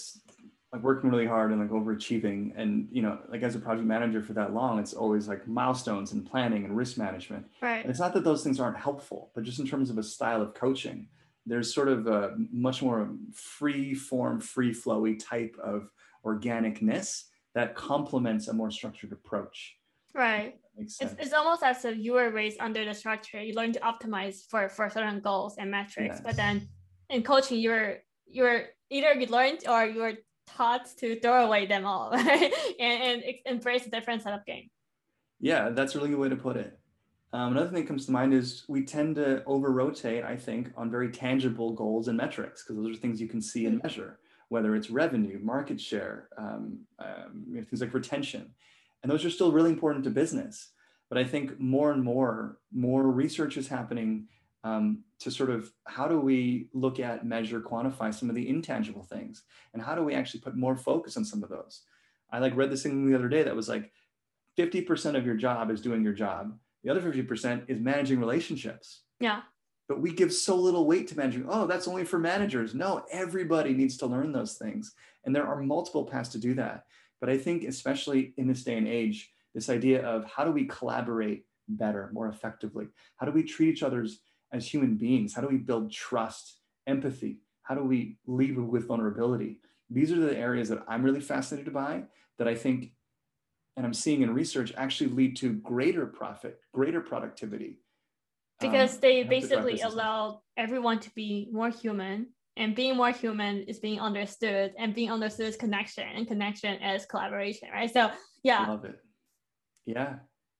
[0.75, 4.21] like working really hard and like overachieving and you know like as a project manager
[4.21, 7.99] for that long it's always like milestones and planning and risk management right and it's
[7.99, 11.07] not that those things aren't helpful but just in terms of a style of coaching
[11.45, 15.89] there's sort of a much more free form free flowy type of
[16.25, 19.77] organicness that complements a more structured approach.
[20.13, 20.55] Right.
[20.77, 23.41] It's, it's almost as if you were raised under the structure.
[23.41, 26.21] You learn to optimize for for certain goals and metrics yes.
[26.23, 26.67] but then
[27.09, 30.13] in coaching you're you're either you learned or you're
[30.47, 32.53] taught to throw away them all right?
[32.79, 34.69] and, and embrace a different set of game.
[35.39, 36.77] Yeah that's a really good way to put it
[37.35, 40.71] um, another thing that comes to mind is we tend to over rotate i think
[40.75, 43.87] on very tangible goals and metrics because those are things you can see and mm-hmm.
[43.87, 44.19] measure
[44.49, 48.53] whether it's revenue market share um, um, things like retention
[49.03, 50.71] and those are still really important to business
[51.09, 54.27] but i think more and more more research is happening
[54.65, 59.03] um, to sort of how do we look at, measure, quantify some of the intangible
[59.03, 59.43] things,
[59.73, 61.83] and how do we actually put more focus on some of those?
[62.31, 63.91] I like read this thing the other day that was like
[64.57, 66.57] 50% of your job is doing your job.
[66.85, 69.01] The other 50% is managing relationships.
[69.19, 69.41] Yeah.
[69.89, 71.47] But we give so little weight to managing.
[71.49, 72.75] Oh, that's only for managers.
[72.75, 74.93] No, everybody needs to learn those things.
[75.25, 76.85] And there are multiple paths to do that.
[77.19, 80.65] But I think, especially in this day and age, this idea of how do we
[80.65, 82.87] collaborate better, more effectively?
[83.17, 84.19] How do we treat each other's
[84.53, 85.33] as human beings?
[85.33, 87.39] How do we build trust, empathy?
[87.63, 89.59] How do we lead with vulnerability?
[89.89, 92.03] These are the areas that I'm really fascinated by
[92.37, 92.91] that I think,
[93.77, 97.79] and I'm seeing in research, actually lead to greater profit, greater productivity.
[98.61, 103.79] Because um, they basically allow everyone to be more human, and being more human is
[103.79, 107.91] being understood, and being understood is connection, and connection is collaboration, right?
[107.91, 108.11] So,
[108.43, 108.65] yeah.
[108.65, 108.99] Love it.
[109.85, 110.15] Yeah,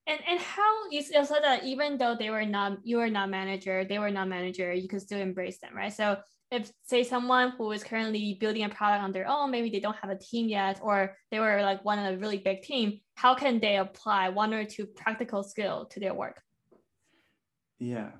[0.06, 3.84] and and how you said that even though they were not you were not manager,
[3.84, 5.92] they were not manager, you could still embrace them, right?
[5.92, 6.18] So
[6.50, 9.96] if say someone who is currently building a product on their own, maybe they don't
[9.96, 13.34] have a team yet, or they were like one of a really big team, how
[13.34, 16.42] can they apply one or two practical skill to their work?
[17.78, 18.10] Yeah.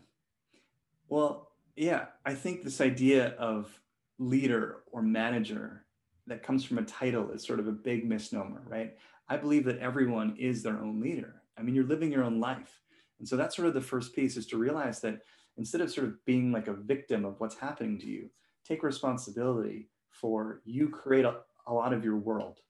[1.08, 3.78] Well, yeah, I think this idea of
[4.18, 5.84] leader or manager
[6.26, 8.96] that comes from a title is sort of a big misnomer, right?
[9.28, 11.42] I believe that everyone is their own leader.
[11.58, 12.80] I mean, you're living your own life.
[13.18, 15.20] And so that's sort of the first piece is to realize that
[15.58, 18.30] instead of sort of being like a victim of what's happening to you,
[18.64, 22.60] take responsibility for you create a, a lot of your world.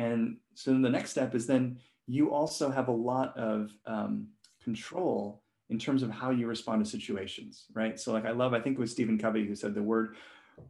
[0.00, 4.28] And so the next step is then you also have a lot of um,
[4.62, 7.98] control in terms of how you respond to situations, right?
[7.98, 10.16] So like I love, I think it was Stephen Covey who said the word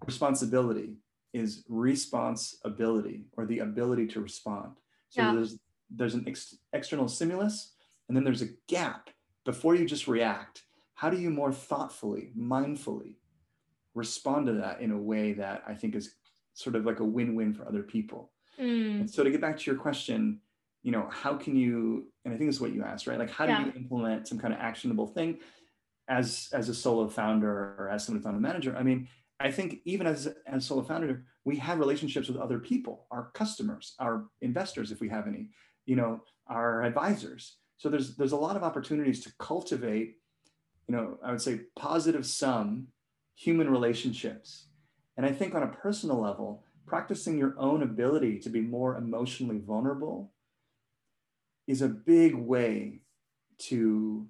[0.07, 0.97] responsibility
[1.33, 4.73] is responsibility or the ability to respond.
[5.09, 5.35] So yeah.
[5.35, 5.59] there's
[5.91, 7.75] there's an ex- external stimulus
[8.09, 9.11] and then there's a gap
[9.45, 10.63] before you just react
[10.95, 13.15] how do you more thoughtfully mindfully
[13.95, 16.15] respond to that in a way that i think is
[16.55, 19.09] sort of like a win-win for other people mm.
[19.09, 20.41] so to get back to your question
[20.83, 23.31] you know how can you and i think this is what you asked right like
[23.31, 25.39] how do you implement some kind of actionable thing
[26.09, 29.81] as as a solo founder or as someone found a manager i mean i think
[29.85, 34.27] even as as a solo founder we have relationships with other people our customers our
[34.41, 35.49] investors if we have any
[35.91, 37.57] you know, our advisors.
[37.77, 40.19] So there's there's a lot of opportunities to cultivate,
[40.87, 42.87] you know, I would say positive sum
[43.35, 44.67] human relationships.
[45.17, 49.59] And I think on a personal level, practicing your own ability to be more emotionally
[49.59, 50.33] vulnerable
[51.69, 52.99] is a big way
[53.59, 54.27] to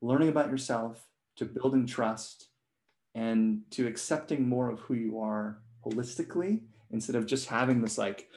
[0.00, 2.48] learning about yourself, to building trust,
[3.14, 8.28] and to accepting more of who you are holistically instead of just having this like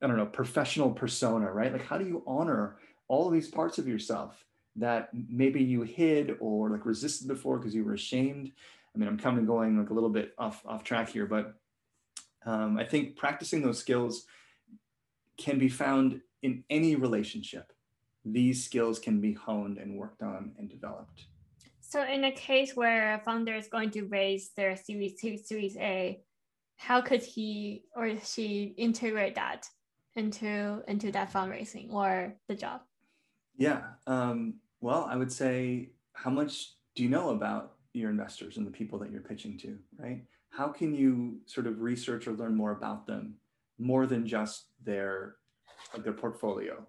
[0.00, 1.72] I don't know, professional persona, right?
[1.72, 2.76] Like, how do you honor
[3.08, 4.44] all of these parts of yourself
[4.76, 8.52] that maybe you hid or like resisted before because you were ashamed?
[8.94, 11.56] I mean, I'm kind of going like a little bit off off track here, but
[12.44, 14.24] um, I think practicing those skills
[15.36, 17.72] can be found in any relationship.
[18.24, 21.26] These skills can be honed and worked on and developed.
[21.80, 25.76] So, in a case where a founder is going to raise their Series Two, Series
[25.78, 26.20] A,
[26.76, 29.66] how could he or she integrate that
[30.16, 32.82] into into that fundraising or the job?
[33.56, 33.82] Yeah.
[34.06, 38.70] Um, well, I would say, how much do you know about your investors and the
[38.70, 40.22] people that you're pitching to, right?
[40.50, 43.34] How can you sort of research or learn more about them
[43.78, 45.36] more than just their
[46.02, 46.86] their portfolio?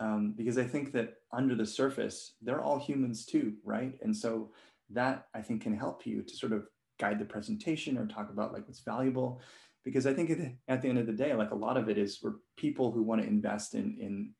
[0.00, 3.98] Um, because I think that under the surface, they're all humans too, right?
[4.02, 4.52] And so
[4.90, 6.66] that I think can help you to sort of
[7.00, 9.40] guide the presentation or talk about like what's valuable.
[9.84, 10.30] Because I think
[10.68, 13.02] at the end of the day, like a lot of it is for people who
[13.02, 14.34] want to invest in in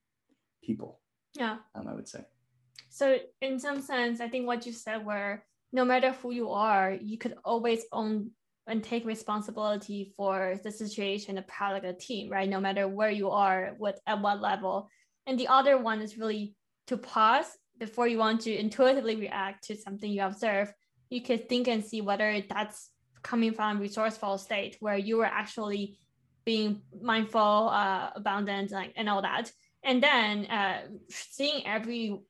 [0.62, 1.00] people.
[1.34, 1.58] Yeah.
[1.74, 2.24] Um, I would say.
[2.90, 6.92] So in some sense, I think what you said were no matter who you are,
[6.92, 8.30] you could always own
[8.66, 12.48] and take responsibility for the situation, the product, the team, right?
[12.48, 14.88] No matter where you are, what at what level.
[15.26, 16.54] And the other one is really
[16.86, 17.46] to pause
[17.78, 20.72] before you want to intuitively react to something you observe.
[21.10, 22.90] You could think and see whether that's
[23.22, 25.98] coming from resourceful state where you were actually
[26.44, 29.50] being mindful, uh, abundant, like, and all that.
[29.82, 32.20] And then uh, seeing every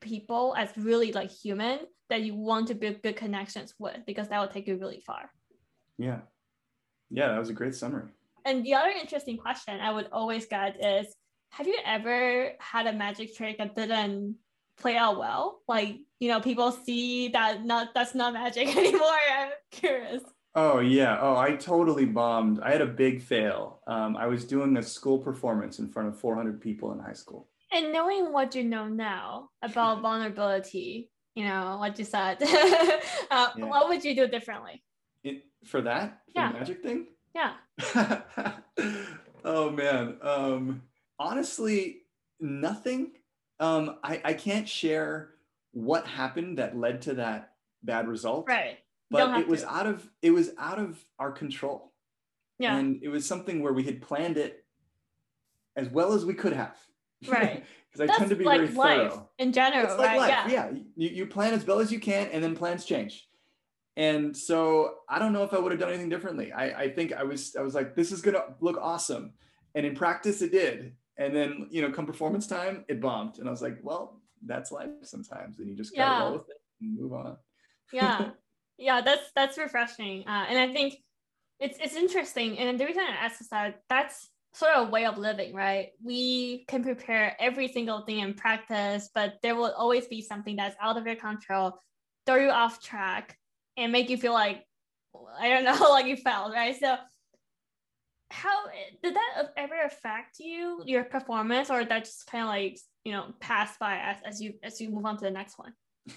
[0.00, 4.40] people as really like human that you want to build good connections with because that
[4.40, 5.30] will take you really far.
[5.98, 6.20] Yeah.
[7.10, 8.10] Yeah, that was a great summary.
[8.44, 11.14] And the other interesting question I would always get is
[11.50, 14.36] have you ever had a magic trick that didn't
[14.76, 15.60] play out well?
[15.66, 19.18] Like, you know, people see that not that's not magic anymore.
[19.36, 20.22] I'm curious.
[20.54, 21.18] Oh yeah.
[21.20, 22.60] Oh, I totally bombed.
[22.62, 23.80] I had a big fail.
[23.86, 27.48] Um, I was doing a school performance in front of 400 people in high school.
[27.72, 32.46] And knowing what you know now about vulnerability, you know what you said, uh,
[33.30, 33.64] yeah.
[33.64, 34.82] what would you do differently?
[35.22, 36.50] It, for that, for yeah.
[36.50, 37.06] the magic thing.
[37.32, 37.52] Yeah.
[39.44, 40.16] oh man.
[40.20, 40.82] Um,
[41.16, 41.98] honestly,
[42.40, 43.12] nothing.
[43.60, 45.30] Um, I I can't share
[45.70, 47.52] what happened that led to that
[47.84, 48.46] bad result.
[48.48, 48.78] Right.
[49.08, 49.72] But it was to.
[49.72, 51.92] out of it was out of our control.
[52.58, 52.76] Yeah.
[52.76, 54.64] And it was something where we had planned it
[55.76, 56.76] as well as we could have.
[57.26, 57.64] Right.
[57.90, 59.30] Because I tend to be like very life thorough.
[59.38, 60.18] In general, it's like right?
[60.18, 60.28] Life.
[60.28, 60.48] Yeah.
[60.50, 60.70] yeah.
[60.94, 63.26] You, you plan as well as you can and then plans change.
[63.96, 66.52] And so I don't know if I would have done anything differently.
[66.52, 69.32] I, I think I was I was like, this is gonna look awesome.
[69.74, 70.92] And in practice it did.
[71.16, 73.38] And then, you know, come performance time, it bombed.
[73.38, 75.58] And I was like, well, that's life sometimes.
[75.58, 76.22] And you just gotta yeah.
[76.24, 77.38] roll with it and move on.
[77.92, 78.30] Yeah.
[78.78, 80.24] yeah, that's that's refreshing.
[80.28, 80.94] Uh, and I think
[81.58, 82.58] it's it's interesting.
[82.58, 85.90] And the reason I asked is that that's sort of way of living, right?
[86.02, 90.76] We can prepare every single thing in practice, but there will always be something that's
[90.80, 91.78] out of your control,
[92.26, 93.36] throw you off track,
[93.76, 94.64] and make you feel like
[95.40, 96.78] I don't know, like you failed, right?
[96.78, 96.96] So
[98.30, 98.66] how
[99.02, 103.32] did that ever affect you, your performance, or that just kind of like you know
[103.40, 105.72] pass by as, as you as you move on to the next one?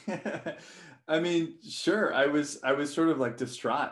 [1.08, 2.13] I mean, sure.
[2.13, 3.91] I was I was sort of like distraught,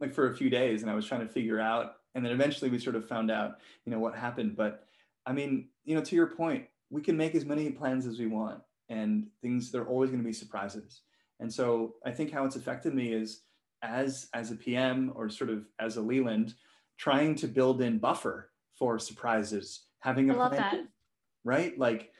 [0.00, 1.92] like for a few days, and I was trying to figure out.
[2.16, 4.56] And then eventually, we sort of found out, you know, what happened.
[4.56, 4.86] But
[5.26, 8.26] I mean, you know, to your point, we can make as many plans as we
[8.26, 9.70] want, and things.
[9.70, 11.02] They're always going to be surprises.
[11.40, 13.42] And so I think how it's affected me is
[13.82, 16.54] as as a PM or sort of as a Leland,
[16.96, 20.88] trying to build in buffer for surprises, having a I love plan, that.
[21.44, 21.78] right?
[21.78, 22.12] Like,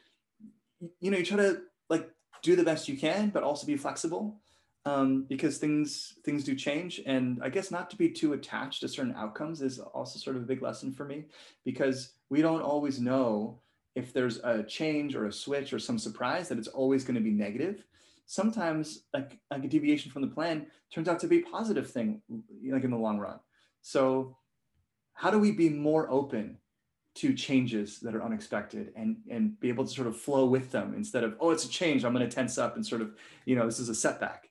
[1.01, 2.11] you know, you try to like
[2.43, 4.43] do the best you can, but also be flexible
[4.87, 7.03] um, because things things do change.
[7.05, 10.43] And I guess not to be too attached to certain outcomes is also sort of
[10.43, 11.25] a big lesson for me
[11.65, 13.59] because we don't always know
[13.97, 17.21] if there's a change or a switch or some surprise that it's always going to
[17.21, 17.83] be negative.
[18.27, 22.23] Sometimes like, like a deviation from the plan turns out to be a positive thing
[22.71, 23.41] like in the long run.
[23.83, 24.37] So
[25.15, 26.59] how do we be more open
[27.15, 30.93] to changes that are unexpected and and be able to sort of flow with them
[30.95, 32.05] instead of oh it's a change.
[32.05, 34.46] I'm going to tense up and sort of you know this is a setback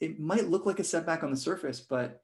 [0.00, 2.22] it might look like a setback on the surface but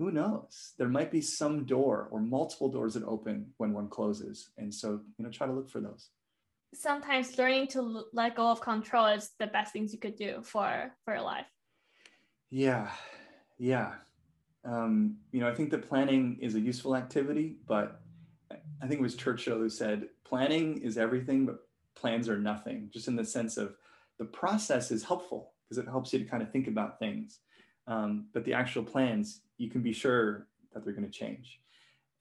[0.00, 0.72] who knows?
[0.78, 4.48] There might be some door or multiple doors that open when one closes.
[4.56, 6.08] And so you know try to look for those.
[6.74, 10.90] Sometimes learning to let go of control is the best things you could do for
[11.04, 11.44] for your life.
[12.48, 12.90] Yeah.
[13.58, 13.92] Yeah.
[14.64, 18.02] Um, you know i think that planning is a useful activity but
[18.50, 21.60] i think it was churchill who said planning is everything but
[21.94, 23.74] plans are nothing just in the sense of
[24.18, 27.38] the process is helpful because it helps you to kind of think about things
[27.86, 31.60] um, but the actual plans you can be sure that they're going to change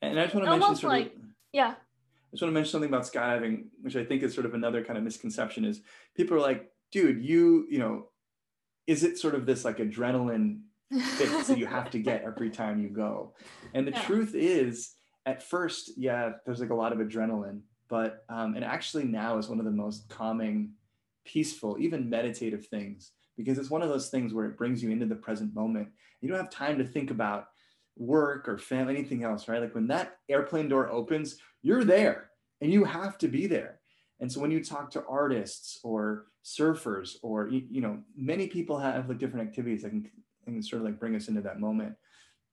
[0.02, 1.22] and i just want to Almost mention like of,
[1.52, 1.74] yeah
[2.30, 4.84] I just want to mention something about skydiving, which I think is sort of another
[4.84, 5.82] kind of misconception is
[6.16, 8.10] people are like, dude, you, you know,
[8.86, 12.84] is it sort of this like adrenaline fix that you have to get every time
[12.84, 13.34] you go?
[13.74, 14.02] And the yeah.
[14.02, 14.91] truth is,
[15.26, 19.50] at first, yeah, there's like a lot of adrenaline, but um, and actually now is
[19.50, 20.74] one of the most calming,
[21.26, 25.06] peaceful, even meditative things because it's one of those things where it brings you into
[25.06, 25.88] the present moment.
[26.20, 27.48] You don't have time to think about
[27.96, 29.62] work or family, anything else, right?
[29.62, 33.80] Like when that airplane door opens, you're there and you have to be there.
[34.20, 39.08] And so when you talk to artists or surfers or you know, many people have
[39.08, 40.12] like different activities that can,
[40.44, 41.96] can sort of like bring us into that moment.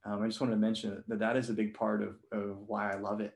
[0.05, 2.93] Um, I just wanted to mention that that is a big part of, of why
[2.93, 3.35] I love it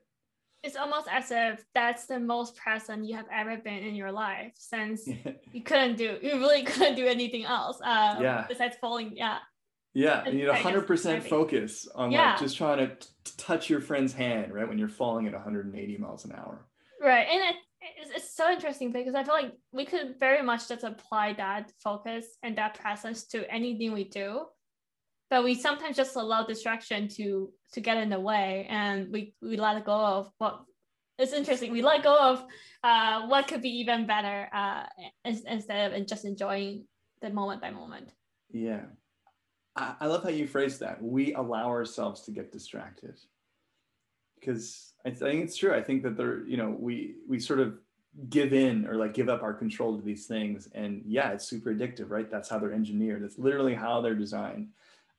[0.63, 4.53] it's almost as if that's the most present you have ever been in your life
[4.57, 5.07] since
[5.53, 8.45] you couldn't do you really couldn't do anything else uh yeah.
[8.49, 9.39] besides falling yeah.
[9.93, 12.31] Yeah you need 100% focus on yeah.
[12.31, 15.99] like just trying to t- touch your friend's hand right when you're falling at 180
[15.99, 16.67] miles an hour.
[17.03, 17.57] Right and it,
[18.01, 21.73] it's, it's so interesting because i feel like we could very much just apply that
[21.83, 24.43] focus and that presence to anything we do
[25.31, 29.57] but we sometimes just allow distraction to to get in the way and we we
[29.57, 30.63] let go of what
[31.19, 32.45] it's interesting we let go of
[32.83, 34.85] uh, what could be even better uh,
[35.25, 36.85] instead of just enjoying
[37.21, 38.13] the moment by moment.
[38.51, 38.83] Yeah.
[39.77, 41.03] I, I love how you phrase that.
[41.03, 43.19] We allow ourselves to get distracted.
[44.39, 45.75] Because I think it's true.
[45.75, 47.75] I think that there you know we we sort of
[48.29, 50.69] give in or like give up our control to these things.
[50.75, 52.31] And yeah it's super addictive right?
[52.31, 53.23] That's how they're engineered.
[53.23, 54.69] That's literally how they're designed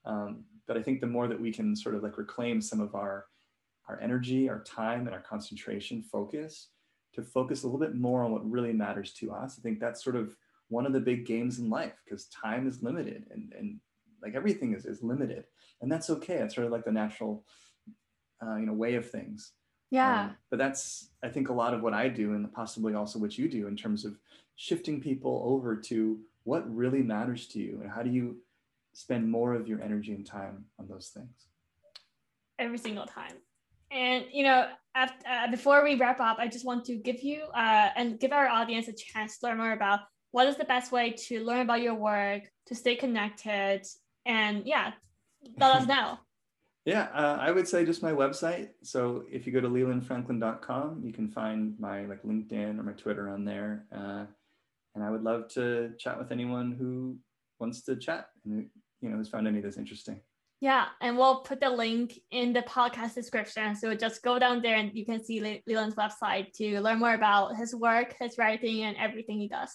[0.04, 2.94] um, but I think the more that we can sort of like reclaim some of
[2.94, 3.26] our
[3.88, 6.68] our energy, our time, and our concentration, focus
[7.14, 9.56] to focus a little bit more on what really matters to us.
[9.58, 10.36] I think that's sort of
[10.68, 13.78] one of the big games in life because time is limited and, and
[14.22, 15.44] like everything is, is limited
[15.80, 16.36] and that's okay.
[16.36, 17.44] It's sort of like the natural,
[18.42, 19.52] uh, you know, way of things.
[19.90, 20.22] Yeah.
[20.22, 23.36] Um, but that's, I think a lot of what I do and possibly also what
[23.36, 24.18] you do in terms of
[24.56, 28.36] shifting people over to what really matters to you and how do you
[28.92, 31.48] spend more of your energy and time on those things?
[32.58, 33.34] Every single time.
[33.90, 37.44] And you know, after, uh, before we wrap up, I just want to give you
[37.54, 40.92] uh, and give our audience a chance to learn more about what is the best
[40.92, 43.82] way to learn about your work, to stay connected,
[44.24, 44.92] and yeah,
[45.58, 46.18] let us know.
[46.84, 48.70] yeah, uh, I would say just my website.
[48.82, 53.28] So if you go to lelandfranklin.com, you can find my like LinkedIn or my Twitter
[53.28, 53.84] on there.
[53.94, 54.24] Uh,
[54.94, 57.16] and I would love to chat with anyone who
[57.58, 58.68] wants to chat and
[59.02, 60.20] you know has found any of this interesting.
[60.60, 63.74] Yeah, and we'll put the link in the podcast description.
[63.74, 67.56] So just go down there and you can see Leland's website to learn more about
[67.56, 69.70] his work, his writing, and everything he does.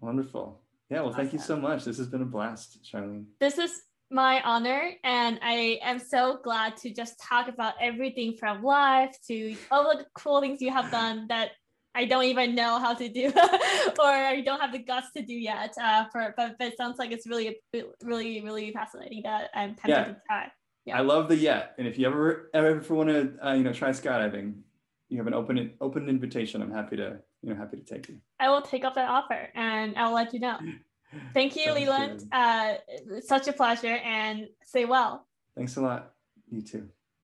[0.00, 0.62] Wonderful.
[0.90, 1.20] Yeah, well, awesome.
[1.20, 1.84] thank you so much.
[1.84, 3.26] This has been a blast, Charlene.
[3.38, 8.64] This is my honor, and I am so glad to just talk about everything from
[8.64, 11.50] life to all the cool things you have done that
[11.98, 13.26] I don't even know how to do
[13.98, 15.74] or I don't have the guts to do yet.
[15.82, 17.58] Uh, for but, but it sounds like it's really
[18.04, 20.04] really really fascinating that I'm tempted yeah.
[20.04, 20.52] to try.
[20.84, 20.98] Yeah.
[20.98, 23.90] I love the yet, and if you ever ever want to uh, you know try
[23.90, 24.60] skydiving,
[25.08, 26.62] you have an open open invitation.
[26.62, 28.18] I'm happy to you know happy to take you.
[28.38, 30.58] I will take up that offer and I'll let you know.
[31.34, 32.28] Thank you, Leland.
[32.30, 32.74] Uh,
[33.24, 35.26] such a pleasure, and stay well.
[35.56, 36.12] Thanks a lot.
[36.48, 36.88] You too.